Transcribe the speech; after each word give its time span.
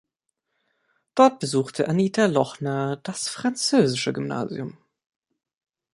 Dort 1.13 1.39
besuchte 1.39 1.87
Anita 1.87 2.25
Lochner 2.25 2.97
das 3.03 3.29
Französische 3.29 4.13
Gymnasium. 4.13 4.79